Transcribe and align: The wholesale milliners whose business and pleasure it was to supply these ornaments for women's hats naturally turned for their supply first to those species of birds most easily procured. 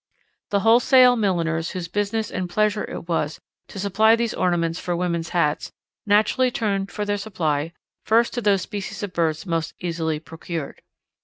The 0.49 0.61
wholesale 0.61 1.15
milliners 1.15 1.69
whose 1.69 1.87
business 1.87 2.31
and 2.31 2.49
pleasure 2.49 2.83
it 2.89 3.07
was 3.07 3.39
to 3.67 3.77
supply 3.77 4.15
these 4.15 4.33
ornaments 4.33 4.79
for 4.79 4.95
women's 4.95 5.29
hats 5.29 5.71
naturally 6.07 6.49
turned 6.49 6.91
for 6.91 7.05
their 7.05 7.19
supply 7.19 7.71
first 8.03 8.33
to 8.33 8.41
those 8.41 8.63
species 8.63 9.03
of 9.03 9.13
birds 9.13 9.45
most 9.45 9.75
easily 9.79 10.19
procured. 10.19 10.81